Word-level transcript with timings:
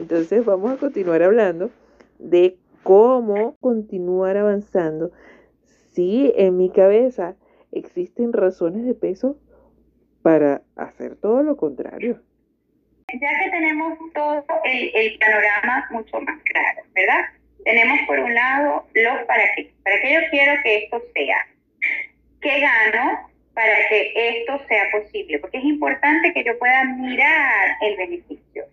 Entonces 0.00 0.46
vamos 0.46 0.72
a 0.72 0.76
continuar 0.78 1.22
hablando 1.22 1.70
de 2.18 2.56
cómo 2.82 3.58
continuar 3.60 4.38
avanzando 4.38 5.12
si 5.92 6.32
en 6.36 6.56
mi 6.56 6.70
cabeza 6.70 7.36
existen 7.70 8.32
razones 8.32 8.86
de 8.86 8.94
peso 8.94 9.36
para 10.22 10.62
hacer 10.74 11.16
todo 11.16 11.42
lo 11.42 11.58
contrario. 11.58 12.18
Ya 13.12 13.44
que 13.44 13.50
tenemos 13.50 13.98
todo 14.14 14.42
el, 14.64 14.90
el 14.94 15.18
panorama 15.18 15.86
mucho 15.90 16.18
más 16.22 16.42
claro, 16.44 16.82
¿verdad? 16.94 17.20
Tenemos 17.64 17.98
por 18.06 18.20
un 18.20 18.34
lado 18.34 18.86
los 18.94 19.26
para 19.26 19.44
qué. 19.54 19.70
¿Para 19.84 20.00
qué 20.00 20.14
yo 20.14 20.20
quiero 20.30 20.52
que 20.62 20.76
esto 20.78 21.02
sea? 21.12 21.46
¿Qué 22.40 22.58
gano 22.58 23.28
para 23.52 23.74
que 23.90 24.12
esto 24.14 24.62
sea 24.66 24.84
posible? 24.92 25.40
Porque 25.40 25.58
es 25.58 25.64
importante 25.64 26.32
que 26.32 26.42
yo 26.42 26.58
pueda 26.58 26.84
mirar 26.84 27.76
el 27.82 27.96
beneficio. 27.98 28.64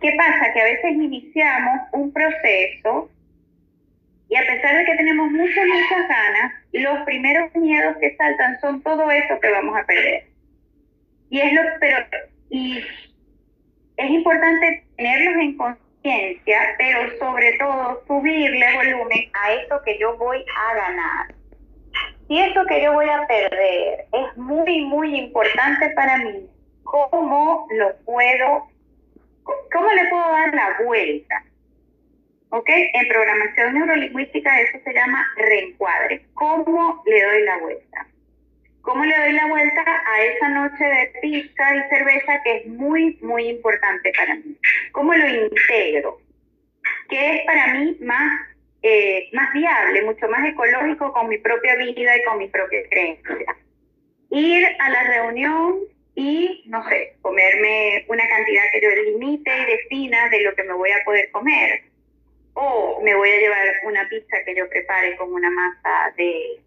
¿Qué 0.00 0.12
pasa? 0.16 0.52
Que 0.52 0.60
a 0.60 0.64
veces 0.64 0.92
iniciamos 0.92 1.80
un 1.92 2.12
proceso 2.12 3.10
y 4.30 4.36
a 4.36 4.46
pesar 4.46 4.76
de 4.76 4.84
que 4.84 4.94
tenemos 4.94 5.30
muchas, 5.32 5.66
muchas 5.66 6.08
ganas, 6.08 6.52
los 6.72 7.00
primeros 7.04 7.54
miedos 7.56 7.96
que 7.98 8.16
saltan 8.16 8.60
son 8.60 8.80
todo 8.82 9.10
eso 9.10 9.40
que 9.40 9.50
vamos 9.50 9.76
a 9.76 9.84
perder. 9.84 10.24
Y 11.30 11.40
es 11.40 11.52
lo, 11.52 11.62
pero, 11.80 11.96
y 12.48 12.78
es 13.96 14.10
importante 14.10 14.84
tenerlos 14.96 15.34
en 15.34 15.56
conciencia, 15.56 16.60
pero 16.78 17.18
sobre 17.18 17.52
todo 17.58 18.04
subirle 18.06 18.66
volumen 18.76 19.30
a 19.32 19.52
eso 19.52 19.82
que 19.84 19.98
yo 19.98 20.16
voy 20.16 20.38
a 20.38 20.74
ganar. 20.74 21.34
Si 22.28 22.38
eso 22.38 22.64
que 22.66 22.82
yo 22.84 22.92
voy 22.92 23.08
a 23.08 23.26
perder 23.26 24.06
es 24.12 24.36
muy, 24.36 24.84
muy 24.84 25.18
importante 25.18 25.90
para 25.90 26.18
mí, 26.18 26.48
¿cómo 26.84 27.66
lo 27.72 27.96
puedo 28.04 28.69
¿Cómo 29.44 29.92
le 29.92 30.08
puedo 30.08 30.30
dar 30.30 30.54
la 30.54 30.76
vuelta? 30.84 31.44
¿Ok? 32.50 32.68
En 32.68 33.08
programación 33.08 33.74
neurolingüística 33.74 34.60
eso 34.60 34.78
se 34.84 34.92
llama 34.92 35.26
reencuadre. 35.36 36.26
¿Cómo 36.34 37.02
le 37.06 37.22
doy 37.22 37.42
la 37.44 37.58
vuelta? 37.58 38.06
¿Cómo 38.82 39.04
le 39.04 39.16
doy 39.16 39.32
la 39.32 39.46
vuelta 39.46 39.84
a 40.06 40.22
esa 40.24 40.48
noche 40.48 40.84
de 40.84 41.12
pizza 41.20 41.74
y 41.76 41.88
cerveza 41.90 42.42
que 42.42 42.56
es 42.56 42.66
muy, 42.66 43.18
muy 43.22 43.48
importante 43.48 44.10
para 44.16 44.34
mí? 44.36 44.56
¿Cómo 44.92 45.14
lo 45.14 45.28
integro? 45.28 46.18
¿Qué 47.08 47.36
es 47.36 47.46
para 47.46 47.74
mí 47.74 47.96
más, 48.00 48.40
eh, 48.82 49.28
más 49.32 49.52
viable, 49.52 50.02
mucho 50.02 50.28
más 50.28 50.44
ecológico 50.48 51.12
con 51.12 51.28
mi 51.28 51.38
propia 51.38 51.76
vida 51.76 52.16
y 52.16 52.24
con 52.24 52.38
mi 52.38 52.48
propia 52.48 52.80
creencia? 52.88 53.56
Ir 54.30 54.66
a 54.78 54.90
la 54.90 55.02
reunión 55.04 55.80
y, 56.14 56.64
no 56.66 56.86
sé, 56.88 57.16
comerme 57.22 58.04
una 58.08 58.28
cantidad 58.28 58.62
que 58.72 58.80
yo 58.80 58.90
limite 58.90 59.50
y 59.50 59.64
defina 59.66 60.28
de 60.28 60.40
lo 60.40 60.54
que 60.54 60.64
me 60.64 60.74
voy 60.74 60.90
a 60.90 61.04
poder 61.04 61.30
comer. 61.30 61.82
O 62.54 63.00
me 63.02 63.14
voy 63.14 63.30
a 63.30 63.38
llevar 63.38 63.68
una 63.84 64.08
pizza 64.08 64.36
que 64.44 64.54
yo 64.54 64.68
prepare 64.68 65.16
con 65.16 65.32
una 65.32 65.50
masa 65.50 66.12
de, 66.16 66.60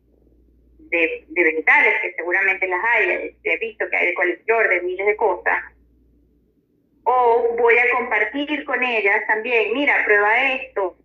de, 0.79 1.25
vegetales, 1.29 2.01
que 2.01 2.13
seguramente 2.13 2.67
las 2.67 2.83
hay, 2.83 3.35
he 3.43 3.57
visto 3.57 3.89
que 3.89 3.95
hay 3.95 4.07
de 4.07 4.13
colector, 4.13 4.69
de 4.69 4.81
miles 4.81 5.05
de 5.05 5.15
cosas. 5.15 5.61
O 7.03 7.55
voy 7.57 7.77
a 7.77 7.91
compartir 7.91 8.63
con 8.63 8.81
ellas 8.81 9.27
también, 9.27 9.73
mira, 9.73 10.03
prueba 10.05 10.53
esto. 10.53 10.95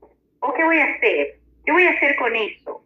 ¿O 0.41 0.55
qué 0.55 0.63
voy 0.63 0.79
a 0.79 0.85
hacer? 0.85 1.37
¿Qué 1.65 1.73
voy 1.73 1.85
a 1.85 1.91
hacer 1.91 2.15
con 2.17 2.35
eso? 2.37 2.85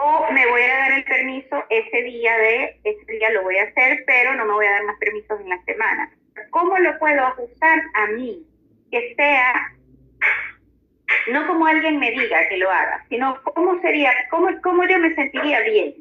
O 0.00 0.30
me 0.30 0.46
voy 0.46 0.62
a 0.62 0.76
dar 0.76 0.92
el 0.92 1.04
permiso 1.04 1.64
ese 1.70 2.02
día 2.04 2.36
de, 2.38 2.80
ese 2.84 3.12
día 3.12 3.30
lo 3.30 3.42
voy 3.42 3.58
a 3.58 3.64
hacer, 3.64 4.04
pero 4.06 4.32
no 4.36 4.44
me 4.44 4.52
voy 4.52 4.66
a 4.66 4.70
dar 4.70 4.84
más 4.84 4.96
permisos 4.98 5.40
en 5.40 5.48
la 5.48 5.60
semana. 5.64 6.08
¿Cómo 6.50 6.78
lo 6.78 6.96
puedo 7.00 7.20
ajustar 7.26 7.82
a 7.94 8.06
mí? 8.06 8.46
Que 8.92 9.14
sea, 9.16 9.72
no 11.32 11.48
como 11.48 11.66
alguien 11.66 11.98
me 11.98 12.12
diga 12.12 12.48
que 12.48 12.58
lo 12.58 12.70
haga, 12.70 13.04
sino 13.08 13.42
cómo 13.42 13.80
sería, 13.80 14.12
cómo, 14.30 14.48
cómo 14.62 14.86
yo 14.86 15.00
me 15.00 15.16
sentiría 15.16 15.62
bien. 15.62 15.94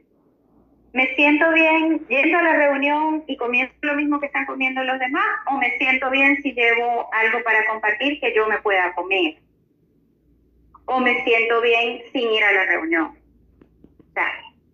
¿Me 0.93 1.15
siento 1.15 1.51
bien 1.53 2.05
yendo 2.07 2.37
a 2.37 2.43
la 2.43 2.53
reunión 2.53 3.23
y 3.25 3.35
comiendo 3.35 3.73
lo 3.81 3.95
mismo 3.95 4.19
que 4.19 4.27
están 4.27 4.45
comiendo 4.45 4.83
los 4.83 4.99
demás? 4.99 5.27
¿O 5.47 5.57
me 5.57 5.75
siento 5.79 6.11
bien 6.11 6.39
si 6.43 6.53
llevo 6.53 7.09
algo 7.13 7.43
para 7.43 7.65
compartir 7.65 8.19
que 8.19 8.31
yo 8.35 8.47
me 8.47 8.59
pueda 8.59 8.93
comer? 8.93 9.37
¿O 10.85 10.99
me 10.99 11.23
siento 11.23 11.61
bien 11.61 12.03
sin 12.13 12.31
ir 12.31 12.43
a 12.43 12.51
la 12.51 12.65
reunión? 12.65 13.26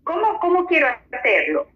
¿Cómo, 0.04 0.40
¿cómo 0.40 0.66
quiero 0.66 0.88
hacerlo? 1.12 1.68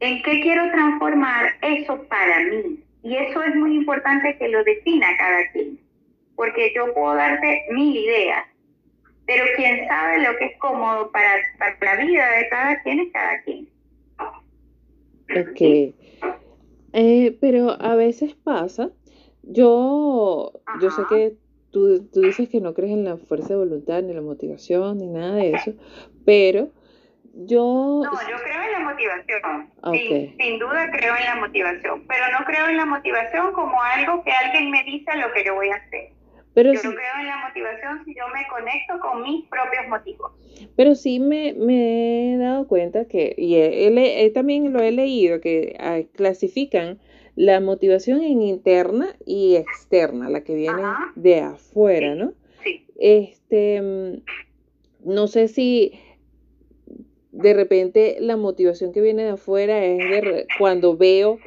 ¿En 0.00 0.22
qué 0.22 0.40
quiero 0.40 0.70
transformar 0.70 1.52
eso 1.62 2.02
para 2.08 2.40
mí? 2.44 2.82
Y 3.02 3.16
eso 3.16 3.42
es 3.42 3.54
muy 3.54 3.76
importante 3.76 4.36
que 4.38 4.48
lo 4.48 4.62
defina 4.64 5.06
cada 5.18 5.50
quien, 5.52 5.78
porque 6.36 6.72
yo 6.74 6.92
puedo 6.94 7.14
darte 7.14 7.64
mil 7.70 7.96
ideas, 7.96 8.44
pero 9.26 9.44
quien 9.56 9.86
sabe 9.88 10.22
lo 10.22 10.36
que 10.36 10.46
es 10.46 10.58
cómodo 10.58 11.10
para, 11.10 11.40
para 11.58 11.96
la 11.96 12.04
vida 12.04 12.30
de 12.32 12.48
cada 12.48 12.82
quien 12.82 13.00
es 13.00 13.12
cada 13.12 13.42
quien. 13.42 13.68
Ok. 15.30 15.94
Eh, 16.92 17.38
pero 17.40 17.80
a 17.80 17.94
veces 17.94 18.34
pasa, 18.34 18.90
yo, 19.42 20.52
yo 20.80 20.90
sé 20.90 21.02
que 21.08 21.36
Tú, 21.70 22.08
tú, 22.12 22.20
dices 22.22 22.48
que 22.48 22.60
no 22.60 22.74
crees 22.74 22.92
en 22.92 23.04
la 23.04 23.16
fuerza 23.16 23.50
de 23.50 23.56
voluntad, 23.56 24.02
ni 24.02 24.12
la 24.12 24.22
motivación, 24.22 24.98
ni 24.98 25.06
nada 25.06 25.36
de 25.36 25.52
eso, 25.52 25.72
pero 26.24 26.70
yo... 27.32 28.02
No, 28.04 28.12
yo 28.12 28.36
creo 28.42 28.62
en 28.62 28.72
la 28.72 28.80
motivación. 28.80 29.70
Sin, 30.36 30.58
duda 30.58 30.90
creo 30.90 31.16
en 31.16 31.24
la 31.24 31.36
motivación, 31.36 32.04
pero 32.08 32.24
no 32.38 32.44
creo 32.44 32.68
en 32.68 32.76
la 32.76 32.86
motivación 32.86 33.52
como 33.52 33.80
algo 33.80 34.22
que 34.24 34.32
alguien 34.32 34.70
me 34.70 34.82
dice 34.84 35.14
lo 35.16 35.32
que 35.32 35.44
yo 35.44 35.54
voy 35.54 35.70
a 35.70 35.76
hacer. 35.76 36.10
Pero 36.52 36.72
yo 36.72 36.80
creo 36.80 37.20
en 37.20 37.26
la 37.26 37.36
motivación 37.46 38.04
si 38.04 38.14
yo 38.14 38.24
me 38.34 38.46
conecto 38.48 38.98
con 39.00 39.22
mis 39.22 39.46
propios 39.48 39.86
motivos. 39.88 40.32
Pero 40.76 40.96
sí 40.96 41.20
me, 41.20 41.54
me 41.54 42.34
he 42.34 42.36
dado 42.38 42.66
cuenta 42.66 43.06
que, 43.06 43.34
y 43.38 43.56
he, 43.56 44.30
también 44.30 44.72
lo 44.72 44.80
he 44.80 44.90
leído, 44.90 45.40
que 45.40 45.76
ah, 45.78 46.00
clasifican 46.14 46.98
la 47.40 47.58
motivación 47.58 48.20
en 48.20 48.42
interna 48.42 49.16
y 49.24 49.56
externa, 49.56 50.28
la 50.28 50.44
que 50.44 50.54
viene 50.54 50.82
de 51.14 51.40
afuera, 51.40 52.14
¿no? 52.14 52.34
Sí. 52.62 52.84
Este, 52.98 53.80
mm, 53.80 55.10
no 55.10 55.26
sé 55.26 55.48
si 55.48 55.94
de 57.32 57.54
repente 57.54 58.18
la 58.20 58.36
motivación 58.36 58.92
que 58.92 59.00
viene 59.00 59.22
de 59.22 59.30
afuera 59.30 59.82
es 59.82 59.96
de 59.96 60.46
cuando 60.58 60.98
veo 60.98 61.38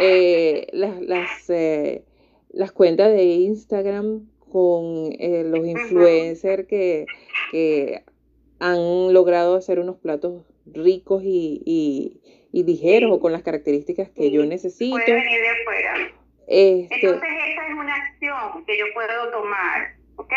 eh, 0.00 0.68
las, 0.72 1.02
las, 1.02 1.50
eh, 1.50 2.02
las, 2.50 2.72
cuentas 2.72 3.12
de 3.12 3.22
Instagram 3.22 4.26
con 4.50 5.12
eh, 5.18 5.44
los 5.44 5.66
influencers 5.66 6.66
que, 6.66 7.04
que, 7.50 8.04
han 8.58 9.12
logrado 9.12 9.56
hacer 9.56 9.80
unos 9.80 9.96
platos 9.96 10.44
ricos 10.66 11.22
y 11.24 12.20
y 12.52 12.64
ligeros 12.64 13.10
o 13.12 13.20
con 13.20 13.32
las 13.32 13.42
características 13.42 14.10
que 14.10 14.30
yo 14.30 14.44
necesito. 14.44 14.94
Puede 14.94 15.14
venir 15.14 15.40
de 15.40 15.48
afuera. 15.48 15.94
Este 16.46 16.94
Entonces 16.94 17.30
esa 17.48 17.68
es 17.68 17.74
una 17.74 17.94
acción 17.94 18.64
que 18.66 18.78
yo 18.78 18.84
puedo 18.92 19.30
tomar, 19.30 19.94
¿ok? 20.16 20.32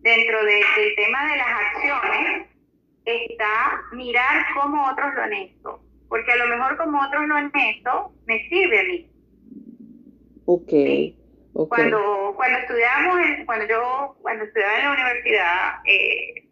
Dentro 0.00 0.44
del 0.44 0.94
tema 0.94 1.30
de 1.30 1.36
las 1.36 1.48
acciones 1.48 2.46
está 3.04 3.82
mirar 3.92 4.46
cómo 4.54 4.88
otros 4.88 5.14
lo 5.14 5.22
han 5.22 5.32
hecho, 5.32 5.80
porque 6.08 6.30
a 6.30 6.36
lo 6.36 6.46
mejor 6.46 6.76
como 6.76 7.02
otros 7.02 7.26
lo 7.26 7.34
han 7.34 7.50
hecho, 7.54 8.12
me 8.26 8.48
sirve 8.48 8.78
a 8.78 8.84
mí. 8.84 9.10
Ok. 10.44 10.72
Cuando, 11.68 12.34
cuando 12.36 12.58
estudiamos, 12.60 13.16
cuando 13.44 13.66
yo, 13.66 14.16
cuando 14.22 14.44
estudiaba 14.44 14.78
en 14.78 14.84
la 14.84 14.92
universidad, 14.92 15.72
eh, 15.86 16.47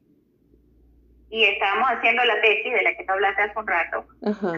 y 1.31 1.45
estábamos 1.45 1.89
haciendo 1.91 2.25
la 2.25 2.41
tesis 2.41 2.73
de 2.73 2.83
la 2.83 2.95
que 2.97 3.05
tú 3.05 3.13
hablaste 3.13 3.43
hace 3.43 3.59
un 3.59 3.67
rato, 3.67 4.07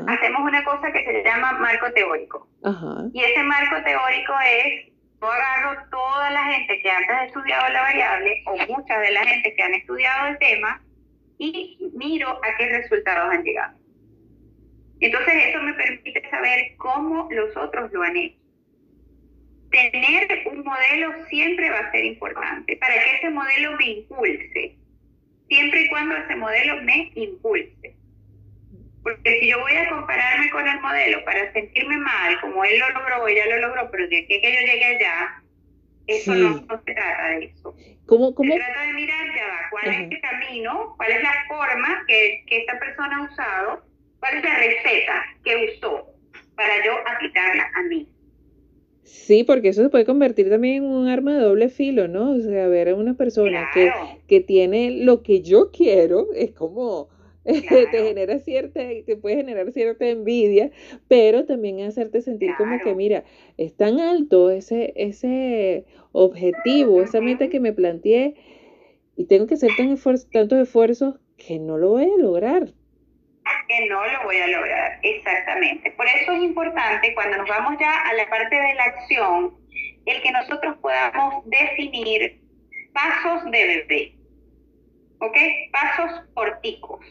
hacemos 0.07 0.41
una 0.43 0.63
cosa 0.65 0.93
que 0.93 1.05
se 1.05 1.25
llama 1.25 1.53
marco 1.53 1.91
teórico. 1.93 2.49
Y 3.13 3.23
ese 3.23 3.43
marco 3.43 3.83
teórico 3.85 4.35
es, 4.45 4.93
yo 5.21 5.31
agarro 5.31 5.83
toda 5.91 6.31
la 6.31 6.45
gente 6.45 6.81
que 6.81 6.91
antes 6.91 7.11
ha 7.11 7.25
estudiado 7.25 7.73
la 7.73 7.83
variable, 7.83 8.43
o 8.47 8.57
mucha 8.73 8.99
de 8.99 9.11
la 9.13 9.25
gente 9.25 9.55
que 9.55 9.63
han 9.63 9.75
estudiado 9.75 10.29
el 10.29 10.39
tema, 10.39 10.83
y 11.39 11.91
miro 11.95 12.29
a 12.45 12.57
qué 12.57 12.69
resultados 12.69 13.33
han 13.33 13.43
llegado. 13.43 13.79
Entonces 15.01 15.35
eso 15.47 15.63
me 15.63 15.73
permite 15.75 16.29
saber 16.31 16.77
cómo 16.77 17.29
los 17.31 17.57
otros 17.57 17.93
lo 17.93 18.03
han 18.03 18.17
hecho. 18.17 18.37
Tener 19.71 20.27
un 20.47 20.65
modelo 20.65 21.13
siempre 21.29 21.71
va 21.71 21.79
a 21.79 21.91
ser 21.93 22.05
importante 22.05 22.77
para 22.77 22.95
que 22.95 23.17
ese 23.17 23.31
modelo 23.31 23.73
me 23.77 23.87
impulse 23.91 24.77
siempre 25.49 25.83
y 25.83 25.89
cuando 25.89 26.17
ese 26.17 26.37
modelo 26.37 26.83
me 26.83 27.11
impulse. 27.15 27.97
Porque 29.03 29.41
si 29.41 29.49
yo 29.49 29.59
voy 29.61 29.73
a 29.73 29.89
compararme 29.89 30.51
con 30.51 30.69
el 30.69 30.81
modelo 30.81 31.25
para 31.25 31.53
sentirme 31.53 31.97
mal, 31.99 32.41
como 32.41 32.65
él 32.65 32.79
lo 32.79 32.91
logró, 32.91 33.29
ella 33.29 33.47
lo 33.47 33.69
logró, 33.69 33.91
pero 33.91 34.09
de 34.09 34.27
que, 34.27 34.41
que 34.41 34.53
yo 34.53 34.61
llegue 34.61 34.85
allá, 34.85 35.43
eso 36.07 36.35
no, 36.35 36.59
se 36.59 36.95
trata 36.95 37.29
de 37.29 37.45
eso. 37.47 37.75
¿Cómo, 38.07 38.35
cómo? 38.35 38.53
Se 38.53 38.59
trata 38.59 38.83
de 38.83 38.93
mirar 38.95 39.27
ya 39.35 39.47
va, 39.47 39.71
cuál 39.71 39.89
es 39.89 40.11
el 40.11 40.21
camino, 40.21 40.95
cuál 40.97 41.13
es 41.13 41.23
la 41.23 41.35
forma 41.49 42.05
que, 42.07 42.45
que 42.47 42.59
esta 42.59 42.79
persona 42.79 43.19
ha 43.19 43.23
usado, 43.23 43.85
cuál 44.19 44.37
es 44.39 44.45
la 44.45 44.57
receta 44.57 45.25
que 45.45 45.71
usó 45.77 46.07
para 46.57 46.85
yo 46.85 46.93
aplicarla 47.07 47.71
a 47.75 47.83
mí. 47.83 48.09
Sí, 49.09 49.43
porque 49.43 49.71
eso 49.71 49.83
se 49.83 49.89
puede 49.89 50.05
convertir 50.05 50.51
también 50.51 50.85
en 50.85 50.91
un 50.91 51.09
arma 51.09 51.35
de 51.35 51.43
doble 51.43 51.71
filo, 51.71 52.09
¿no? 52.09 52.33
O 52.33 52.41
sea, 52.41 52.69
ver 52.69 52.91
a 52.91 52.95
una 52.95 53.15
persona 53.15 53.71
que, 53.73 53.91
que 54.27 54.41
tiene 54.41 54.91
lo 54.91 55.23
que 55.23 55.41
yo 55.41 55.71
quiero, 55.71 56.29
es 56.35 56.53
como, 56.53 57.09
te 57.45 57.87
genera 57.87 58.39
cierta, 58.39 58.83
te 59.07 59.17
puede 59.17 59.37
generar 59.37 59.73
cierta 59.73 60.07
envidia, 60.07 60.71
pero 61.09 61.47
también 61.47 61.81
hacerte 61.81 62.21
sentir 62.21 62.51
como 62.59 62.79
que, 62.85 62.95
mira, 62.95 63.25
es 63.57 63.73
tan 63.75 63.99
alto 63.99 64.51
ese, 64.51 64.93
ese 64.95 65.87
objetivo, 66.13 67.01
esa 67.01 67.23
meta 67.23 67.49
que 67.49 67.61
me 67.61 67.73
planteé, 67.73 68.35
y 69.17 69.25
tengo 69.25 69.47
que 69.47 69.55
hacer 69.55 69.71
tan 69.79 69.97
tantos 70.31 70.59
esfuerzos 70.59 71.15
que 71.39 71.59
no 71.59 71.79
lo 71.79 71.91
voy 71.91 72.05
a 72.05 72.23
lograr 72.23 72.75
que 73.69 73.87
no 73.89 74.07
lo 74.07 74.23
voy 74.25 74.37
a 74.39 74.47
lograr. 74.47 74.99
Exactamente. 75.03 75.91
Por 75.93 76.07
eso 76.07 76.33
es 76.33 76.43
importante 76.43 77.15
cuando 77.15 77.39
nos 77.39 77.49
vamos 77.49 77.77
ya 77.81 78.01
a 78.03 78.15
la 78.15 78.29
parte 78.29 78.57
de 78.57 78.75
la 78.75 78.85
acción, 78.85 79.55
el 80.07 80.23
que 80.23 80.31
nosotros 80.31 80.77
podamos 80.81 81.45
definir 81.47 82.41
pasos 82.93 83.51
de 83.51 83.67
bebé. 83.67 84.15
¿Ok? 85.21 85.37
Pasos 85.73 86.23
corticos. 86.35 87.05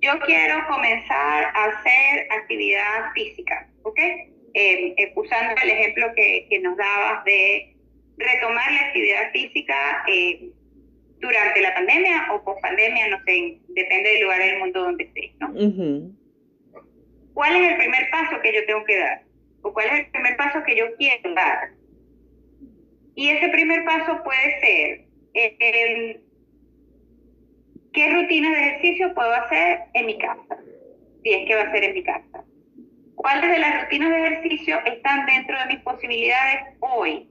Yo 0.00 0.18
quiero 0.20 0.66
comenzar 0.66 1.44
a 1.54 1.64
hacer 1.64 2.26
actividad 2.30 3.12
física. 3.14 3.68
¿Ok? 3.82 3.98
Eh, 4.54 4.94
eh, 4.96 5.12
usando 5.14 5.54
el 5.62 5.70
ejemplo 5.70 6.08
que, 6.16 6.46
que, 6.50 6.58
nos 6.58 6.76
dabas 6.76 7.24
de 7.24 7.76
retomar 8.16 8.72
la 8.72 8.80
actividad 8.80 9.30
física 9.30 10.04
eh, 10.08 10.50
durante 11.20 11.60
la 11.60 11.74
pandemia 11.74 12.32
o 12.32 12.42
post 12.42 12.60
pandemia, 12.62 13.08
no 13.08 13.18
sé, 13.24 13.58
depende 13.68 14.10
del 14.10 14.22
lugar 14.22 14.38
del 14.38 14.58
mundo 14.58 14.82
donde 14.82 15.04
estés, 15.04 15.32
¿no? 15.38 15.52
¿Cuál 17.34 17.56
es 17.56 17.72
el 17.72 17.76
primer 17.76 18.10
paso 18.10 18.40
que 18.42 18.52
yo 18.52 18.64
tengo 18.66 18.84
que 18.84 18.98
dar? 18.98 19.22
¿O 19.62 19.72
cuál 19.72 19.86
es 19.86 19.92
el 20.00 20.06
primer 20.10 20.36
paso 20.36 20.62
que 20.64 20.76
yo 20.76 20.84
quiero 20.96 21.34
dar? 21.34 21.70
Y 23.14 23.28
ese 23.28 23.48
primer 23.48 23.84
paso 23.84 24.22
puede 24.24 24.60
ser, 24.60 25.04
eh, 25.34 26.20
¿qué 27.92 28.12
rutina 28.12 28.50
de 28.50 28.60
ejercicio 28.60 29.14
puedo 29.14 29.32
hacer 29.32 29.80
en 29.94 30.06
mi 30.06 30.18
casa? 30.18 30.58
Si 31.22 31.32
es 31.32 31.46
que 31.46 31.54
va 31.54 31.62
a 31.62 31.72
ser 31.72 31.84
en 31.84 31.94
mi 31.94 32.02
casa. 32.02 32.44
¿Cuáles 33.14 33.50
de 33.50 33.58
las 33.58 33.82
rutinas 33.82 34.10
de 34.10 34.26
ejercicio 34.26 34.78
están 34.86 35.26
dentro 35.26 35.58
de 35.58 35.66
mis 35.66 35.80
posibilidades 35.80 36.62
hoy? 36.80 37.29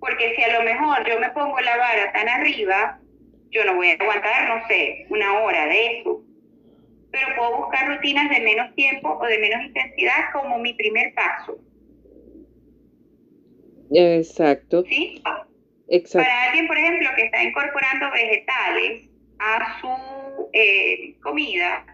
Porque 0.00 0.34
si 0.34 0.42
a 0.42 0.58
lo 0.58 0.64
mejor 0.64 1.08
yo 1.08 1.18
me 1.18 1.30
pongo 1.30 1.58
la 1.60 1.76
vara 1.76 2.12
tan 2.12 2.28
arriba, 2.28 2.98
yo 3.50 3.64
no 3.64 3.76
voy 3.76 3.90
a 3.90 3.94
aguantar, 3.94 4.48
no 4.48 4.66
sé, 4.68 5.06
una 5.08 5.40
hora 5.40 5.66
de 5.66 6.00
eso. 6.00 6.22
Pero 7.10 7.28
puedo 7.36 7.56
buscar 7.58 7.88
rutinas 7.88 8.28
de 8.28 8.40
menos 8.40 8.74
tiempo 8.74 9.18
o 9.20 9.24
de 9.24 9.38
menos 9.38 9.64
intensidad 9.64 10.32
como 10.32 10.58
mi 10.58 10.74
primer 10.74 11.14
paso. 11.14 11.58
Exacto. 13.92 14.82
¿Sí? 14.88 15.22
Exacto. 15.88 16.26
Para 16.26 16.42
alguien, 16.44 16.66
por 16.66 16.76
ejemplo, 16.76 17.08
que 17.14 17.24
está 17.26 17.42
incorporando 17.42 18.10
vegetales 18.10 19.08
a 19.38 19.80
su 19.80 20.48
eh, 20.52 21.14
comida, 21.22 21.86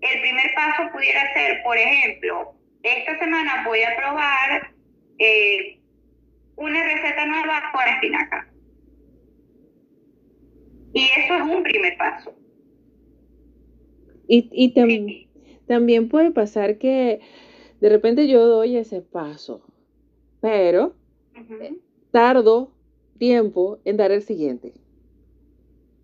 el 0.00 0.20
primer 0.20 0.54
paso 0.54 0.90
pudiera 0.92 1.32
ser, 1.34 1.62
por 1.62 1.76
ejemplo, 1.76 2.54
esta 2.82 3.18
semana 3.18 3.64
voy 3.64 3.82
a 3.82 3.96
probar 3.96 4.72
eh, 5.18 5.78
una 6.56 6.82
receta 6.82 7.26
nueva 7.26 7.62
con 7.72 7.88
espinaca. 7.88 8.48
Y 10.94 11.04
eso 11.04 11.34
es 11.34 11.42
un 11.42 11.62
primer 11.62 11.96
paso. 11.96 12.34
Y, 14.28 14.48
y 14.52 15.26
también 15.66 16.08
puede 16.08 16.30
pasar 16.30 16.78
que 16.78 17.20
de 17.80 17.88
repente 17.88 18.28
yo 18.28 18.46
doy 18.46 18.76
ese 18.76 19.00
paso, 19.00 19.66
pero 20.40 20.94
eh, 21.34 21.74
tardo 22.10 22.72
tiempo 23.18 23.80
en 23.84 23.96
dar 23.96 24.12
el 24.12 24.22
siguiente. 24.22 24.72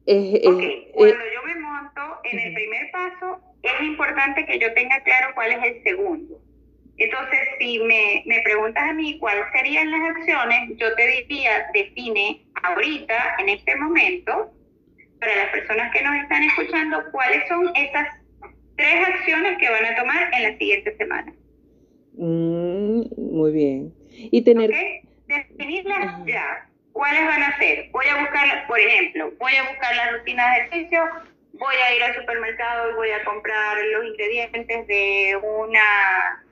Cuando 0.05 0.63
yo 0.63 1.43
me 1.45 1.55
monto 1.61 2.01
en 2.25 2.39
el 2.39 2.55
primer 2.55 2.91
paso, 2.91 3.41
es 3.63 3.87
importante 3.87 4.47
que 4.47 4.59
yo 4.59 4.73
tenga 4.75 5.03
claro 5.03 5.35
cuál 5.35 5.53
es 5.53 5.59
el 5.63 5.83
segundo. 5.83 6.41
Entonces, 6.99 7.39
si 7.61 7.79
me, 7.79 8.25
me 8.27 8.41
preguntas 8.43 8.83
a 8.91 8.93
mí 8.93 9.19
cuáles 9.19 9.45
serían 9.53 9.91
las 9.91 10.17
acciones, 10.17 10.77
yo 10.77 10.95
te 10.97 11.07
diría, 11.07 11.69
define 11.73 12.43
ahorita, 12.63 13.37
en 13.39 13.49
este 13.51 13.77
momento, 13.77 14.53
para 15.21 15.37
las 15.37 15.49
personas 15.51 15.93
que 15.93 16.03
nos 16.03 16.17
están 16.17 16.43
escuchando, 16.43 17.05
cuáles 17.13 17.47
son 17.49 17.71
esas 17.77 18.09
tres 18.77 19.09
acciones 19.09 19.59
que 19.59 19.71
van 19.71 19.85
a 19.85 19.97
tomar 19.97 20.31
en 20.35 20.43
la 20.43 20.59
siguiente 20.59 20.97
semana. 20.97 21.33
Mm, 22.15 23.03
muy 23.17 23.53
bien. 23.53 23.95
Y 24.11 24.43
tener... 24.43 24.71
Definirlas 25.27 26.25
ya. 26.27 26.69
¿Cuáles 26.93 27.27
van 27.27 27.43
a 27.45 27.59
ser? 27.59 27.91
Voy 27.93 28.07
a 28.07 28.21
buscar, 28.21 28.67
por 28.67 28.81
ejemplo, 28.81 29.33
voy 29.39 29.55
a 29.55 29.69
buscar 29.69 29.95
la 29.95 30.11
rutina 30.13 30.51
de 30.51 30.61
ejercicio, 30.63 31.01
voy 31.53 31.75
a 31.77 31.95
ir 31.95 32.03
al 32.03 32.17
supermercado 32.17 32.91
y 32.91 32.95
voy 32.95 33.11
a 33.11 33.25
comprar 33.25 33.77
los 33.93 34.07
ingredientes 34.07 34.87
de 34.89 35.39
una 35.43 36.45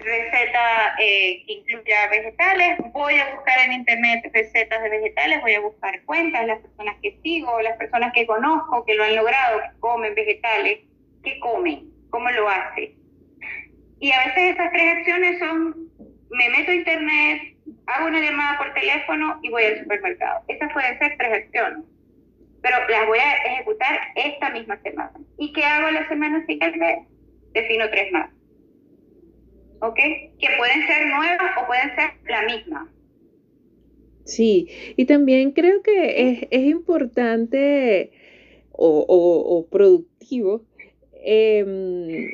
receta 0.00 0.94
eh, 0.98 1.42
que 1.46 1.52
incluya 1.52 2.08
vegetales, 2.08 2.78
voy 2.92 3.14
a 3.18 3.34
buscar 3.34 3.58
en 3.66 3.72
internet 3.72 4.30
recetas 4.32 4.82
de 4.82 4.88
vegetales, 4.88 5.40
voy 5.40 5.54
a 5.54 5.60
buscar 5.60 6.02
cuentas, 6.04 6.46
las 6.46 6.60
personas 6.60 6.96
que 7.02 7.18
sigo, 7.22 7.60
las 7.62 7.76
personas 7.76 8.12
que 8.12 8.26
conozco, 8.26 8.84
que 8.84 8.94
lo 8.94 9.04
han 9.04 9.16
logrado, 9.16 9.60
que 9.60 9.80
comen 9.80 10.14
vegetales, 10.14 10.80
que 11.22 11.38
comen, 11.40 11.90
cómo 12.10 12.30
lo 12.30 12.48
hacen. 12.48 12.94
Y 14.00 14.12
a 14.12 14.26
veces 14.26 14.54
esas 14.54 14.72
tres 14.72 14.96
acciones 14.96 15.38
son, 15.38 15.90
me 16.30 16.48
meto 16.50 16.70
a 16.70 16.74
internet, 16.74 17.56
hago 17.86 18.06
una 18.08 18.20
llamada 18.20 18.58
por 18.58 18.72
teléfono 18.74 19.38
y 19.42 19.50
voy 19.50 19.64
al 19.64 19.78
supermercado. 19.80 20.42
Esas 20.48 20.72
pueden 20.72 20.98
ser 20.98 21.16
tres 21.18 21.44
acciones, 21.44 21.84
pero 22.62 22.76
las 22.88 23.06
voy 23.06 23.18
a 23.18 23.34
ejecutar 23.34 24.00
esta 24.14 24.50
misma 24.50 24.78
semana. 24.82 25.12
¿Y 25.38 25.52
qué 25.52 25.64
hago 25.64 25.90
la 25.90 26.08
semana 26.08 26.44
siguiente? 26.46 27.06
Defino 27.52 27.90
tres 27.90 28.12
más. 28.12 28.30
¿Ok? 29.80 29.96
Que 29.96 30.48
pueden 30.58 30.86
ser 30.86 31.06
nuevas 31.06 31.52
o 31.62 31.66
pueden 31.66 31.94
ser 31.94 32.10
la 32.28 32.42
misma. 32.42 32.90
Sí, 34.24 34.68
y 34.96 35.06
también 35.06 35.50
creo 35.50 35.82
que 35.82 36.48
es, 36.50 36.62
importante 36.66 38.12
o, 38.72 39.66
productivo 39.70 40.64
em, 41.24 42.30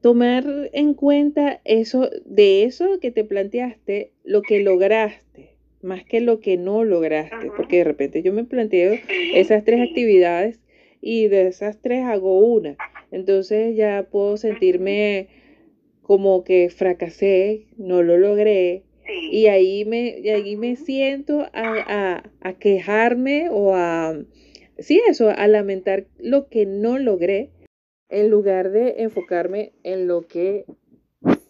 tomar 0.00 0.44
en 0.72 0.94
cuenta 0.94 1.60
eso, 1.64 2.10
de 2.24 2.64
eso 2.64 3.00
que 3.00 3.10
te 3.10 3.24
planteaste, 3.24 4.12
lo 4.24 4.40
que 4.40 4.60
lograste, 4.60 5.56
más 5.82 6.04
que 6.04 6.20
lo 6.20 6.40
que 6.40 6.56
no 6.56 6.84
lograste, 6.84 7.50
porque 7.56 7.78
de 7.78 7.84
repente 7.84 8.22
yo 8.22 8.32
me 8.32 8.44
planteo 8.44 8.94
esas 9.34 9.62
tres 9.64 9.80
actividades 9.80 10.58
y 11.00 11.28
de 11.28 11.48
esas 11.48 11.80
tres 11.82 12.04
hago 12.04 12.38
una, 12.38 12.76
entonces 13.10 13.76
ya 13.76 14.06
puedo 14.10 14.36
sentirme 14.38 15.28
como 16.06 16.44
que 16.44 16.70
fracasé, 16.70 17.66
no 17.78 18.04
lo 18.04 18.16
logré, 18.16 18.84
y 19.32 19.46
ahí 19.46 19.84
me, 19.84 20.20
y 20.20 20.28
ahí 20.28 20.56
me 20.56 20.76
siento 20.76 21.40
a, 21.52 22.22
a, 22.40 22.52
quejarme 22.60 23.48
o 23.50 23.74
a, 23.74 24.16
sí, 24.78 25.00
eso, 25.08 25.30
a 25.30 25.48
lamentar 25.48 26.06
lo 26.18 26.46
que 26.46 26.64
no 26.64 27.00
logré, 27.00 27.50
en 28.08 28.30
lugar 28.30 28.70
de 28.70 29.02
enfocarme 29.02 29.72
en 29.82 30.06
lo 30.06 30.28
que 30.28 30.64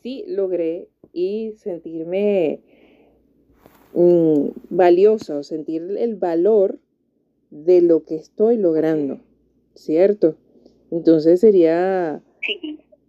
sí 0.03 0.25
logré 0.27 0.89
y 1.13 1.53
sentirme 1.57 2.63
mm, 3.93 4.49
valiosa 4.71 5.37
o 5.37 5.43
sentir 5.43 5.83
el 5.99 6.17
valor 6.17 6.79
de 7.51 7.83
lo 7.83 8.05
que 8.05 8.15
estoy 8.15 8.57
logrando, 8.57 9.21
¿cierto? 9.75 10.39
Entonces 10.91 11.41
sería 11.41 12.23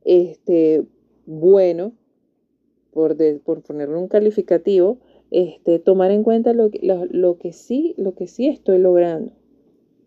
este 0.03 0.83
bueno, 1.27 1.93
por, 2.91 3.15
por 3.43 3.61
ponerle 3.61 3.97
un 3.97 4.07
calificativo, 4.07 4.97
este, 5.29 5.77
tomar 5.77 6.09
en 6.09 6.23
cuenta 6.23 6.53
lo 6.53 6.71
que, 6.71 6.79
lo, 6.81 7.37
que 7.37 7.53
sí, 7.53 7.93
lo 7.97 8.15
que 8.15 8.27
sí 8.27 8.47
estoy 8.47 8.79
logrando. 8.79 9.33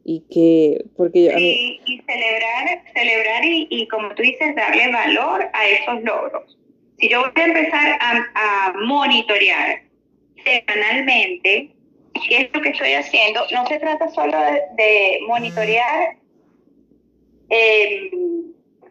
Y 0.03 0.25
que, 0.31 0.87
porque 0.97 1.19
y, 1.21 2.00
celebrar, 2.00 2.83
celebrar 2.95 3.45
y, 3.45 3.69
y, 3.71 3.87
como 3.89 4.12
tú 4.15 4.23
dices, 4.23 4.57
darle 4.57 4.91
valor 4.91 5.43
a 5.53 5.69
esos 5.69 6.03
logros. 6.03 6.59
Si 6.99 7.09
yo 7.09 7.21
voy 7.21 7.31
a 7.35 7.45
empezar 7.45 7.99
a, 8.00 8.73
monitorear 8.87 9.83
semanalmente 10.43 11.71
qué 12.29 12.37
es 12.37 12.49
lo 12.55 12.62
que 12.62 12.71
estoy 12.71 12.95
haciendo, 12.95 13.41
no 13.53 13.67
se 13.67 13.79
trata 13.79 14.09
solo 14.09 14.37
de, 14.77 15.21
monitorear 15.29 16.17
eh, 17.50 18.11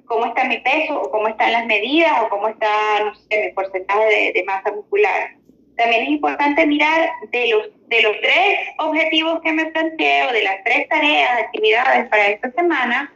cómo 0.09 0.25
está 0.25 0.43
mi 0.45 0.57
peso, 0.57 0.99
o 0.99 1.11
cómo 1.11 1.27
están 1.27 1.53
las 1.53 1.65
medidas, 1.67 2.11
o 2.23 2.29
cómo 2.29 2.49
está, 2.49 2.67
no 3.05 3.15
sé, 3.15 3.45
mi 3.45 3.53
porcentaje 3.53 4.33
de, 4.33 4.43
masa 4.43 4.71
muscular. 4.71 5.35
También 5.77 6.03
es 6.03 6.09
importante 6.09 6.65
mirar 6.65 7.09
de 7.31 7.47
los, 7.49 7.69
de 7.87 8.01
los 8.01 8.19
tres 8.19 8.59
objetivos 8.79 9.39
que 9.41 9.53
me 9.53 9.67
planteo, 9.67 10.33
de 10.33 10.41
las 10.41 10.63
tres 10.65 10.89
tareas, 10.89 11.43
actividades 11.43 12.09
para 12.09 12.27
esta 12.27 12.51
semana, 12.51 13.13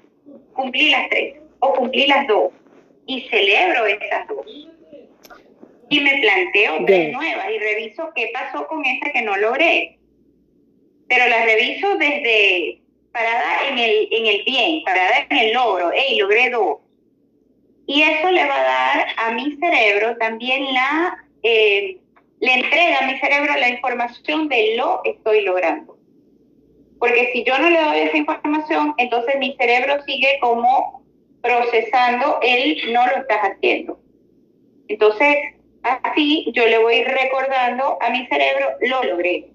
cumplí 0.53 0.91
las 0.91 1.09
tres 1.09 1.35
o 1.59 1.73
cumplí 1.73 2.05
las 2.07 2.27
dos 2.27 2.53
y 3.07 3.21
celebro 3.21 3.85
esas 3.87 4.27
dos. 4.27 4.45
y 5.89 5.99
me 5.99 6.21
planteo 6.21 6.85
tres 6.85 7.11
nuevas 7.11 7.47
y 7.53 7.57
reviso 7.57 8.11
qué 8.15 8.29
pasó 8.33 8.67
con 8.67 8.85
esa 8.85 9.11
que 9.11 9.23
no 9.23 9.35
logré. 9.35 9.97
Pero 11.09 11.27
la 11.27 11.43
reviso 11.43 11.95
desde 11.97 12.81
parada 13.11 13.67
en 13.67 13.79
el, 13.79 14.07
en 14.11 14.25
el 14.27 14.43
bien, 14.43 14.83
parada 14.83 15.25
en 15.29 15.37
el 15.37 15.53
logro, 15.53 15.91
hey, 15.93 16.17
logré 16.19 16.49
dos. 16.51 16.82
Y 17.85 18.01
eso 18.01 18.31
le 18.31 18.45
va 18.45 18.55
a 18.55 18.63
dar 18.63 19.07
a 19.17 19.31
mi 19.31 19.55
cerebro 19.57 20.17
también 20.17 20.73
la, 20.73 21.17
eh, 21.43 21.97
le 22.39 22.53
entrega 22.53 22.99
a 22.99 23.07
mi 23.07 23.19
cerebro 23.19 23.53
la 23.57 23.69
información 23.69 24.47
de 24.47 24.75
lo 24.77 25.01
estoy 25.03 25.41
logrando. 25.41 25.97
Porque 26.99 27.31
si 27.33 27.43
yo 27.43 27.57
no 27.57 27.69
le 27.69 27.81
doy 27.81 27.99
esa 27.99 28.17
información, 28.17 28.93
entonces 28.97 29.35
mi 29.37 29.55
cerebro 29.57 30.01
sigue 30.03 30.37
como 30.39 31.03
procesando 31.41 32.39
el 32.41 32.93
no 32.93 33.05
lo 33.05 33.17
estás 33.17 33.39
haciendo. 33.39 33.99
Entonces, 34.87 35.35
así 35.83 36.49
yo 36.53 36.65
le 36.65 36.77
voy 36.77 37.03
recordando 37.03 37.97
a 38.01 38.09
mi 38.09 38.25
cerebro, 38.27 38.67
lo 38.81 39.03
logré. 39.03 39.49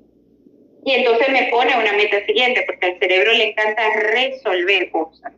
Y 0.85 0.93
entonces 0.93 1.29
me 1.31 1.45
pone 1.45 1.77
una 1.77 1.93
meta 1.95 2.25
siguiente, 2.27 2.63
porque 2.67 2.87
al 2.87 2.99
cerebro 2.99 3.33
le 3.33 3.51
encanta 3.51 3.83
resolver 3.95 4.91
cosas. 4.91 5.33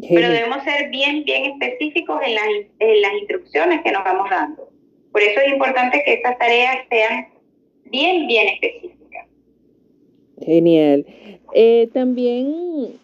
Pero 0.00 0.28
debemos 0.28 0.62
ser 0.64 0.90
bien, 0.90 1.24
bien 1.24 1.52
específicos 1.52 2.20
en 2.26 2.34
las, 2.34 2.44
en 2.78 3.02
las 3.02 3.12
instrucciones 3.14 3.80
que 3.82 3.92
nos 3.92 4.04
vamos 4.04 4.28
dando. 4.28 4.68
Por 5.12 5.22
eso 5.22 5.40
es 5.40 5.52
importante 5.52 6.02
que 6.04 6.14
estas 6.14 6.36
tareas 6.38 6.76
sean 6.90 7.28
bien, 7.86 8.26
bien 8.26 8.48
específicas. 8.48 9.28
Genial. 10.40 11.06
Eh, 11.54 11.88
también 11.92 12.98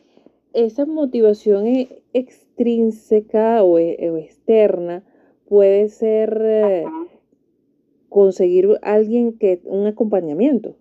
esa 0.53 0.85
motivación 0.85 1.67
e, 1.67 1.89
extrínseca 2.13 3.63
o, 3.63 3.79
e, 3.79 4.11
o 4.11 4.17
externa 4.17 5.05
puede 5.49 5.89
ser 5.89 6.41
eh, 6.45 6.85
conseguir 8.09 8.69
alguien 8.83 9.39
que, 9.39 9.61
un 9.65 9.87
acompañamiento, 9.87 10.77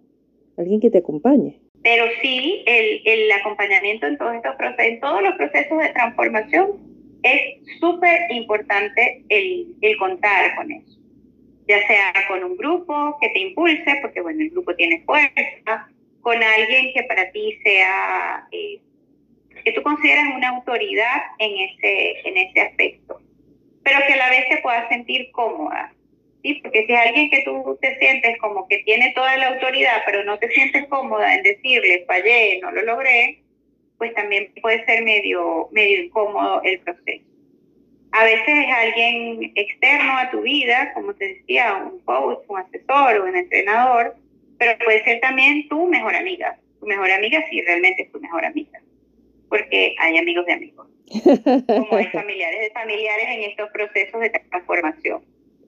alguien 0.57 0.79
que 0.79 0.89
te 0.89 0.97
acompañe. 0.97 1.61
Pero 1.83 2.05
sí, 2.21 2.63
el, 2.65 3.01
el 3.05 3.31
acompañamiento 3.31 4.05
en 4.05 4.17
todos 4.17 4.35
estos 4.35 4.55
procesos, 4.55 4.85
en 4.85 4.99
todos 4.99 5.21
los 5.21 5.35
procesos 5.35 5.77
de 5.77 5.89
transformación, 5.89 6.89
es 7.23 7.41
súper 7.79 8.31
importante 8.31 9.23
el, 9.29 9.67
el 9.81 9.97
contar 9.97 10.55
con 10.55 10.71
eso. 10.71 10.97
Ya 11.67 11.85
sea 11.87 12.13
con 12.27 12.43
un 12.43 12.57
grupo 12.57 13.17
que 13.21 13.29
te 13.29 13.39
impulse, 13.39 13.99
porque 14.01 14.21
bueno, 14.21 14.41
el 14.41 14.49
grupo 14.49 14.75
tiene 14.75 15.03
fuerza, 15.05 15.87
con 16.21 16.41
alguien 16.41 16.93
que 16.93 17.03
para 17.03 17.31
ti 17.31 17.57
sea, 17.63 18.47
eh, 18.51 18.79
que 19.63 19.71
tú 19.71 19.81
consideras 19.83 20.25
una 20.35 20.49
autoridad 20.49 21.21
en 21.37 21.69
ese, 21.69 22.27
en 22.27 22.37
ese 22.37 22.61
aspecto, 22.61 23.21
pero 23.83 23.99
que 24.07 24.13
a 24.13 24.17
la 24.17 24.29
vez 24.29 24.49
te 24.49 24.57
puedas 24.57 24.89
sentir 24.89 25.31
cómoda. 25.31 25.93
¿Sí? 26.43 26.55
Porque 26.61 26.85
si 26.85 26.93
es 26.93 26.99
alguien 26.99 27.29
que 27.29 27.43
tú 27.43 27.77
te 27.81 27.97
sientes 27.99 28.37
como 28.39 28.67
que 28.67 28.79
tiene 28.79 29.11
toda 29.13 29.35
la 29.37 29.49
autoridad, 29.49 30.01
pero 30.05 30.23
no 30.23 30.37
te 30.39 30.49
sientes 30.49 30.87
cómoda 30.87 31.35
en 31.35 31.43
decirle, 31.43 32.05
fallé, 32.07 32.59
no 32.61 32.71
lo 32.71 32.81
logré, 32.83 33.41
pues 33.97 34.13
también 34.13 34.51
puede 34.61 34.85
ser 34.85 35.03
medio, 35.03 35.67
medio 35.71 36.03
incómodo 36.03 36.61
el 36.63 36.79
proceso. 36.79 37.25
A 38.11 38.23
veces 38.23 38.47
es 38.47 38.67
alguien 38.71 39.51
externo 39.55 40.17
a 40.17 40.31
tu 40.31 40.41
vida, 40.41 40.93
como 40.93 41.13
te 41.13 41.27
decía, 41.35 41.75
un 41.75 41.99
coach, 41.99 42.39
un 42.47 42.57
asesor 42.57 43.17
o 43.17 43.25
un 43.25 43.35
entrenador, 43.35 44.15
pero 44.57 44.77
puede 44.83 45.03
ser 45.03 45.19
también 45.19 45.67
tu 45.67 45.85
mejor 45.87 46.15
amiga. 46.15 46.57
Tu 46.79 46.87
mejor 46.87 47.11
amiga 47.11 47.45
si 47.49 47.61
realmente 47.61 48.03
es 48.03 48.11
tu 48.11 48.19
mejor 48.19 48.45
amiga, 48.45 48.79
porque 49.49 49.95
hay 49.99 50.17
amigos 50.17 50.45
de 50.45 50.53
amigos, 50.53 50.87
como 51.67 51.95
hay 51.95 52.05
familiares 52.07 52.61
de 52.61 52.71
familiares 52.71 53.27
en 53.29 53.43
estos 53.43 53.69
procesos 53.71 54.21
de 54.21 54.29
transformación 54.29 55.21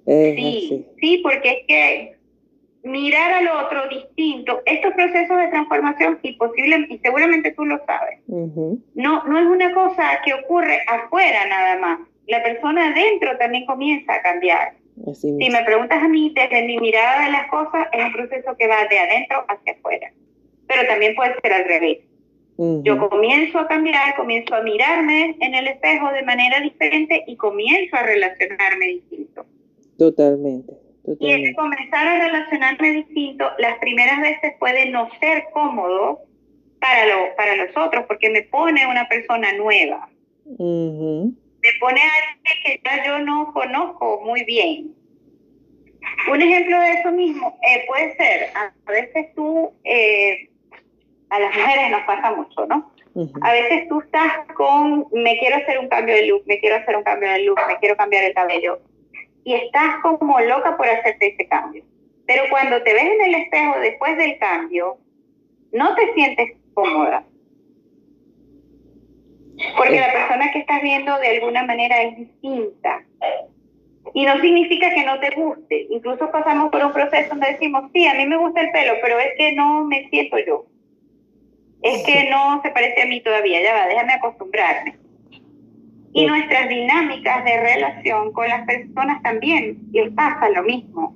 sí, 0.05 0.85
sí, 0.99 1.19
porque 1.23 1.49
es 1.49 1.67
que 1.67 2.21
mirar 2.83 3.33
al 3.33 3.47
otro 3.47 3.87
distinto, 3.89 4.61
estos 4.65 4.93
procesos 4.93 5.37
de 5.37 5.47
transformación, 5.49 6.19
y 6.23 6.33
posible, 6.33 6.87
y 6.89 6.97
seguramente 6.99 7.51
tú 7.51 7.65
lo 7.65 7.79
sabes, 7.85 8.19
no, 8.27 9.23
no 9.23 9.39
es 9.39 9.45
una 9.45 9.73
cosa 9.73 10.19
que 10.25 10.33
ocurre 10.33 10.81
afuera 10.87 11.45
nada 11.47 11.77
más. 11.79 11.99
La 12.27 12.41
persona 12.43 12.87
adentro 12.87 13.37
también 13.37 13.65
comienza 13.65 14.15
a 14.15 14.21
cambiar. 14.21 14.73
si 15.13 15.49
me 15.49 15.63
preguntas 15.63 16.01
a 16.01 16.07
mí, 16.07 16.33
desde 16.35 16.63
mi 16.63 16.77
mirada 16.77 17.25
de 17.25 17.31
las 17.31 17.47
cosas, 17.49 17.87
es 17.91 18.03
un 18.03 18.13
proceso 18.13 18.55
que 18.57 18.67
va 18.67 18.85
de 18.89 18.99
adentro 18.99 19.45
hacia 19.47 19.73
afuera. 19.73 20.11
Pero 20.67 20.87
también 20.87 21.15
puede 21.15 21.35
ser 21.41 21.53
al 21.53 21.65
revés. 21.65 21.99
Yo 22.83 23.09
comienzo 23.09 23.57
a 23.57 23.67
cambiar, 23.67 24.15
comienzo 24.15 24.53
a 24.53 24.61
mirarme 24.61 25.35
en 25.39 25.55
el 25.55 25.67
espejo 25.67 26.11
de 26.11 26.21
manera 26.21 26.59
diferente 26.59 27.23
y 27.25 27.35
comienzo 27.35 27.95
a 27.95 28.03
relacionarme 28.03 28.85
distinto. 28.85 29.45
Totalmente, 30.01 30.73
Y 31.19 31.31
el 31.31 31.55
comenzar 31.55 32.07
a 32.07 32.25
relacionarme 32.25 32.89
distinto, 32.89 33.45
las 33.59 33.77
primeras 33.77 34.19
veces 34.19 34.53
puede 34.57 34.89
no 34.89 35.07
ser 35.19 35.43
cómodo 35.53 36.21
para, 36.79 37.05
lo, 37.05 37.35
para 37.35 37.55
los 37.55 37.77
otros, 37.77 38.05
porque 38.07 38.31
me 38.31 38.41
pone 38.41 38.87
una 38.87 39.07
persona 39.07 39.53
nueva. 39.53 40.09
Me 40.57 41.69
pone 41.79 42.01
a 42.01 42.09
alguien 42.15 42.63
que 42.65 42.81
ya 42.83 43.05
yo 43.05 43.19
no 43.19 43.53
conozco 43.53 44.21
muy 44.25 44.43
bien. 44.45 44.95
Un 46.31 46.41
ejemplo 46.41 46.79
de 46.79 46.93
eso 46.93 47.11
mismo 47.11 47.59
eh, 47.61 47.85
puede 47.87 48.15
ser, 48.15 48.49
a 48.55 48.91
veces 48.91 49.35
tú, 49.35 49.71
eh, 49.83 50.49
a 51.29 51.39
las 51.41 51.55
mujeres 51.55 51.91
nos 51.91 52.01
pasa 52.05 52.31
mucho, 52.31 52.65
¿no? 52.65 52.91
A 53.41 53.51
veces 53.51 53.87
tú 53.87 54.01
estás 54.01 54.47
con, 54.55 55.05
me 55.11 55.37
quiero 55.37 55.57
hacer 55.57 55.77
un 55.77 55.89
cambio 55.89 56.15
de 56.15 56.25
look, 56.25 56.41
me 56.47 56.59
quiero 56.59 56.77
hacer 56.77 56.97
un 56.97 57.03
cambio 57.03 57.29
de 57.29 57.43
look, 57.43 57.59
me 57.67 57.77
quiero 57.77 57.95
cambiar 57.95 58.23
el 58.23 58.33
cabello 58.33 58.79
y 59.43 59.53
estás 59.53 60.01
como 60.01 60.39
loca 60.39 60.77
por 60.77 60.87
hacerte 60.87 61.33
ese 61.33 61.47
cambio. 61.47 61.83
Pero 62.25 62.43
cuando 62.49 62.81
te 62.83 62.93
ves 62.93 63.03
en 63.03 63.21
el 63.25 63.35
espejo 63.41 63.79
después 63.79 64.17
del 64.17 64.37
cambio, 64.37 64.97
no 65.71 65.95
te 65.95 66.13
sientes 66.13 66.51
cómoda. 66.73 67.25
Porque 69.77 69.99
la 69.99 70.11
persona 70.11 70.51
que 70.51 70.59
estás 70.59 70.81
viendo 70.81 71.17
de 71.19 71.27
alguna 71.27 71.63
manera 71.63 72.01
es 72.01 72.17
distinta. 72.17 73.03
Y 74.13 74.25
no 74.25 74.39
significa 74.41 74.89
que 74.93 75.03
no 75.03 75.19
te 75.19 75.29
guste. 75.31 75.87
Incluso 75.89 76.31
pasamos 76.31 76.71
por 76.71 76.83
un 76.83 76.91
proceso 76.91 77.29
donde 77.29 77.51
decimos, 77.51 77.83
sí, 77.93 78.07
a 78.07 78.13
mí 78.13 78.25
me 78.25 78.37
gusta 78.37 78.61
el 78.61 78.71
pelo, 78.71 78.93
pero 79.01 79.19
es 79.19 79.33
que 79.37 79.53
no 79.53 79.85
me 79.85 80.09
siento 80.09 80.37
yo. 80.39 80.65
Es 81.81 82.03
que 82.03 82.29
no 82.29 82.61
se 82.61 82.69
parece 82.71 83.01
a 83.01 83.05
mí 83.05 83.21
todavía. 83.21 83.61
Ya 83.61 83.73
va, 83.73 83.87
déjame 83.87 84.13
acostumbrarme. 84.13 85.00
Y 86.13 86.25
nuestras 86.25 86.67
dinámicas 86.67 87.43
de 87.45 87.57
relación 87.61 88.33
con 88.33 88.47
las 88.47 88.65
personas 88.65 89.21
también 89.23 89.79
les 89.91 90.11
pasa 90.11 90.49
lo 90.49 90.63
mismo. 90.63 91.15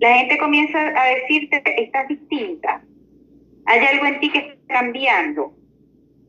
La 0.00 0.18
gente 0.18 0.36
comienza 0.38 0.78
a 0.78 1.06
decirte, 1.14 1.62
estás 1.82 2.08
distinta, 2.08 2.82
hay 3.66 3.80
algo 3.86 4.06
en 4.06 4.20
ti 4.20 4.30
que 4.30 4.38
está 4.38 4.54
cambiando. 4.68 5.54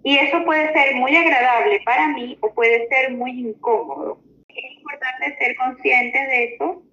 Y 0.03 0.15
eso 0.17 0.43
puede 0.45 0.71
ser 0.71 0.95
muy 0.95 1.15
agradable 1.15 1.81
para 1.83 2.09
mí 2.09 2.37
o 2.41 2.53
puede 2.53 2.87
ser 2.87 3.11
muy 3.11 3.31
incómodo. 3.31 4.19
Es 4.47 4.77
importante 4.77 5.35
ser 5.39 5.55
conscientes 5.57 6.27
de 6.29 6.43
eso 6.45 6.83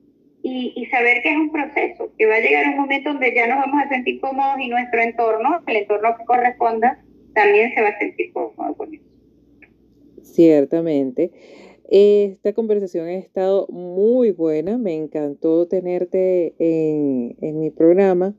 y, 0.42 0.72
y, 0.74 0.86
saber 0.86 1.22
que 1.22 1.30
es 1.30 1.36
un 1.36 1.52
proceso, 1.52 2.10
que 2.18 2.26
va 2.26 2.36
a 2.36 2.40
llegar 2.40 2.66
un 2.68 2.78
momento 2.78 3.12
donde 3.12 3.32
ya 3.32 3.46
nos 3.46 3.58
vamos 3.58 3.84
a 3.84 3.88
sentir 3.88 4.18
cómodos 4.20 4.58
y 4.58 4.68
nuestro 4.68 5.00
entorno, 5.00 5.62
el 5.66 5.76
entorno 5.76 6.16
que 6.16 6.24
corresponda, 6.24 6.98
también 7.34 7.72
se 7.74 7.82
va 7.82 7.90
a 7.90 7.98
sentir 7.98 8.32
cómodo 8.32 8.74
con 8.74 8.92
eso. 8.92 9.01
Ciertamente. 10.22 11.30
Esta 11.90 12.54
conversación 12.54 13.06
ha 13.06 13.14
estado 13.14 13.66
muy 13.68 14.30
buena, 14.30 14.78
me 14.78 14.94
encantó 14.94 15.68
tenerte 15.68 16.54
en, 16.58 17.36
en 17.40 17.60
mi 17.60 17.70
programa. 17.70 18.34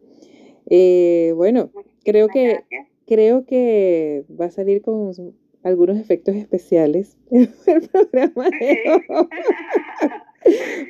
Eh, 0.69 1.33
bueno, 1.35 1.69
creo 2.03 2.27
que, 2.29 2.61
creo 3.05 3.45
que 3.45 4.25
va 4.39 4.45
a 4.45 4.51
salir 4.51 4.81
con 4.81 5.11
algunos 5.63 5.97
efectos 5.97 6.35
especiales 6.35 7.17
el 7.31 7.49
programa 7.91 8.49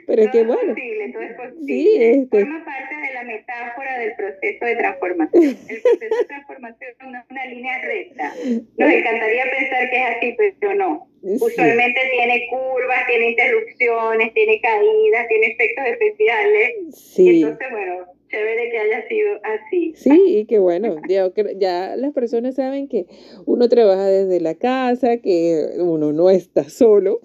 Pero 0.07 0.31
qué 0.31 0.43
bueno. 0.45 0.73
Posible, 0.73 1.11
todo 1.13 1.21
es 1.21 1.35
posible. 1.35 1.65
Sí, 1.65 1.89
este... 1.99 2.39
Forma 2.39 2.65
parte 2.65 2.92
de 2.92 2.92
la 3.23 3.33
metáfora 3.33 3.99
del 3.99 4.15
proceso 4.15 4.65
de 4.65 4.75
transformación. 4.75 5.43
El 5.43 5.81
proceso 5.81 6.15
de 6.15 6.25
transformación 6.25 6.91
es 6.91 7.29
una 7.29 7.45
línea 7.45 7.81
recta. 7.81 8.33
Nos 8.77 8.91
encantaría 8.91 9.43
pensar 9.51 9.89
que 9.89 9.97
es 9.97 10.05
así, 10.17 10.35
pero 10.59 10.75
no. 10.75 11.07
Usualmente 11.21 12.01
tiene 12.11 12.47
curvas, 12.49 13.07
tiene 13.07 13.29
interrupciones, 13.31 14.33
tiene 14.33 14.59
caídas, 14.61 15.27
tiene 15.27 15.47
efectos 15.47 15.85
especiales. 15.85 16.71
Sí. 16.95 17.41
Entonces, 17.41 17.67
bueno, 17.71 18.05
chévere 18.29 18.69
que 18.69 18.77
haya 18.77 19.07
sido 19.07 19.39
así. 19.43 19.93
Sí, 19.95 20.37
y 20.39 20.45
que 20.45 20.59
bueno, 20.59 20.97
ya, 21.07 21.31
ya 21.55 21.95
las 21.95 22.13
personas 22.13 22.55
saben 22.55 22.89
que 22.89 23.05
uno 23.45 23.69
trabaja 23.69 24.05
desde 24.05 24.41
la 24.41 24.55
casa, 24.55 25.17
que 25.17 25.67
uno 25.77 26.11
no 26.11 26.29
está 26.29 26.65
solo. 26.65 27.21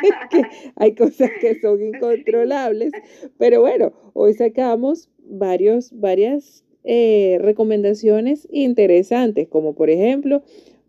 hay 0.76 0.94
cosas 0.94 1.30
que 1.40 1.60
son 1.60 1.82
incontrolables, 1.94 2.92
pero 3.38 3.60
bueno, 3.60 3.92
hoy 4.12 4.34
sacamos 4.34 5.08
varios, 5.18 5.92
varias 5.92 6.64
eh, 6.84 7.38
recomendaciones 7.40 8.48
interesantes, 8.50 9.48
como 9.48 9.74
por 9.74 9.90
ejemplo, 9.90 10.42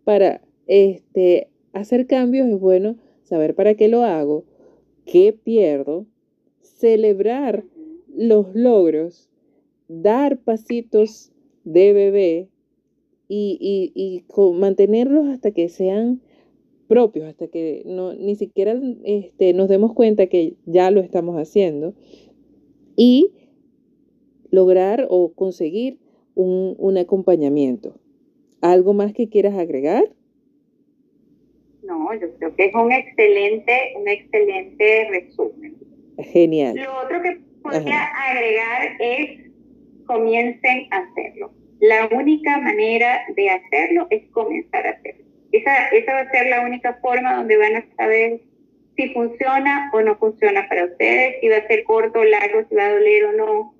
para 0.04 0.40
este, 0.66 1.48
hacer 1.72 2.06
cambios 2.06 2.48
es 2.48 2.58
bueno 2.58 2.96
saber 3.22 3.54
para 3.54 3.74
qué 3.74 3.88
lo 3.88 4.02
hago, 4.02 4.44
¿qué 5.04 5.32
pierdo? 5.32 6.06
Celebrar 6.60 7.64
los 8.14 8.54
logros, 8.54 9.28
dar 9.88 10.38
pasitos 10.38 11.32
de 11.64 11.92
bebé 11.92 12.48
y, 13.28 14.24
mantenerlos 14.54 15.28
hasta 15.28 15.52
que 15.52 15.68
sean 15.68 16.20
propios, 16.92 17.26
hasta 17.26 17.48
que 17.48 17.82
no, 17.86 18.12
ni 18.12 18.36
siquiera 18.36 18.78
este, 19.04 19.54
nos 19.54 19.70
demos 19.70 19.94
cuenta 19.94 20.26
que 20.26 20.56
ya 20.66 20.90
lo 20.90 21.00
estamos 21.00 21.36
haciendo 21.36 21.94
y 22.96 23.32
lograr 24.50 25.06
o 25.08 25.32
conseguir 25.32 25.98
un, 26.34 26.74
un 26.78 26.98
acompañamiento. 26.98 27.98
¿Algo 28.60 28.92
más 28.92 29.14
que 29.14 29.30
quieras 29.30 29.54
agregar? 29.54 30.04
No, 31.82 32.12
yo 32.12 32.30
creo 32.36 32.54
que 32.54 32.66
es 32.66 32.74
un 32.74 32.92
excelente, 32.92 33.72
un 33.98 34.08
excelente 34.08 35.08
resumen. 35.10 35.76
Genial. 36.18 36.76
Lo 36.76 37.00
otro 37.04 37.22
que 37.22 37.40
podría 37.62 38.04
agregar 38.04 38.96
es 39.00 39.50
comiencen 40.06 40.88
a 40.90 40.98
hacerlo. 40.98 41.52
La 41.80 42.10
única 42.14 42.58
manera 42.58 43.22
de 43.34 43.48
hacerlo 43.48 44.08
es 44.10 44.28
comenzar 44.30 44.86
a 44.86 44.90
hacerlo. 44.90 45.21
Esa, 45.52 45.88
esa 45.88 46.12
va 46.14 46.20
a 46.20 46.30
ser 46.30 46.46
la 46.48 46.64
única 46.64 46.94
forma 46.94 47.36
donde 47.36 47.56
van 47.56 47.76
a 47.76 47.86
saber 47.96 48.40
si 48.96 49.08
funciona 49.10 49.90
o 49.92 50.00
no 50.02 50.16
funciona 50.16 50.66
para 50.68 50.84
ustedes, 50.84 51.36
si 51.40 51.48
va 51.48 51.56
a 51.56 51.66
ser 51.66 51.84
corto 51.84 52.20
o 52.20 52.24
largo, 52.24 52.66
si 52.68 52.74
va 52.74 52.86
a 52.86 52.92
doler 52.92 53.24
o 53.24 53.32
no, 53.32 53.74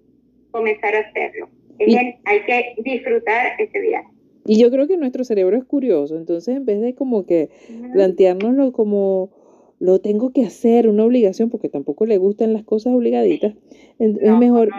comenzar 0.50 0.94
a 0.94 1.00
hacerlo. 1.00 1.48
hay 1.78 2.42
que 2.46 2.74
disfrutar 2.82 3.60
ese 3.60 3.80
viaje. 3.80 4.08
Y 4.44 4.58
yo 4.58 4.70
creo 4.70 4.88
que 4.88 4.96
nuestro 4.96 5.24
cerebro 5.24 5.56
es 5.56 5.64
curioso, 5.64 6.16
entonces 6.16 6.56
en 6.56 6.64
vez 6.64 6.80
de 6.80 6.94
como 6.94 7.26
que 7.26 7.50
planteárnoslo 7.92 8.72
como 8.72 9.30
lo 9.78 10.00
tengo 10.00 10.32
que 10.32 10.44
hacer, 10.44 10.88
una 10.88 11.04
obligación, 11.04 11.48
porque 11.50 11.68
tampoco 11.68 12.06
le 12.06 12.18
gustan 12.18 12.52
las 12.52 12.64
cosas 12.64 12.92
obligaditas, 12.94 13.54
es 13.98 14.38
mejor 14.38 14.70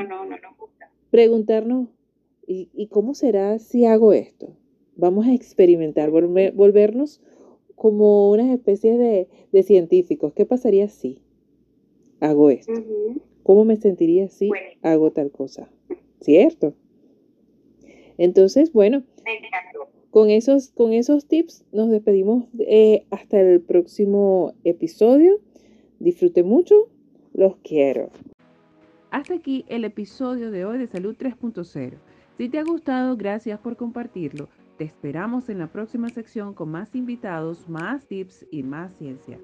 preguntarnos, 1.11 1.87
¿y, 2.45 2.69
¿y, 2.73 2.87
cómo 2.87 3.13
será 3.13 3.59
si 3.59 3.85
hago 3.85 4.11
esto? 4.11 4.55
Vamos 4.95 5.25
a 5.27 5.33
experimentar, 5.33 6.11
volvernos 6.11 7.21
como 7.75 8.31
unas 8.31 8.49
especies 8.49 8.97
de, 8.97 9.63
científicos. 9.63 10.33
¿Qué 10.33 10.45
pasaría 10.45 10.87
si 10.87 11.19
hago 12.19 12.49
esto? 12.49 12.73
¿Cómo 13.43 13.65
me 13.65 13.75
sentiría 13.75 14.29
si 14.29 14.49
hago 14.81 15.11
tal 15.11 15.31
cosa? 15.31 15.69
¿Cierto? 16.21 16.73
Entonces, 18.17 18.71
bueno, 18.71 19.03
con 20.11 20.29
esos, 20.29 20.69
con 20.69 20.93
esos 20.93 21.25
tips 21.25 21.65
nos 21.71 21.89
despedimos 21.89 22.45
eh, 22.59 23.05
hasta 23.09 23.41
el 23.41 23.61
próximo 23.61 24.53
episodio. 24.63 25.39
Disfrute 25.99 26.43
mucho, 26.43 26.75
los 27.33 27.57
quiero. 27.57 28.09
Hasta 29.09 29.33
aquí 29.33 29.65
el 29.67 29.85
episodio 29.85 30.51
de 30.51 30.65
hoy 30.65 30.77
de 30.77 30.87
Salud 30.87 31.15
3.0. 31.17 31.93
Si 32.37 32.49
te 32.49 32.59
ha 32.59 32.63
gustado, 32.63 33.17
gracias 33.17 33.59
por 33.59 33.75
compartirlo. 33.75 34.47
Te 34.83 34.87
esperamos 34.87 35.47
en 35.47 35.59
la 35.59 35.67
próxima 35.67 36.09
sección 36.09 36.53
con 36.53 36.69
más 36.69 36.93
invitados, 36.93 37.69
más 37.69 38.05
tips 38.05 38.45
y 38.51 38.63
más 38.63 38.91
ciencia. 38.97 39.39